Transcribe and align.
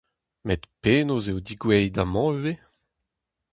Met 0.47 0.63
penaos 0.81 1.25
eo 1.31 1.37
degouezhet 1.47 2.01
amañ 2.03 2.27
ivez? 2.31 2.59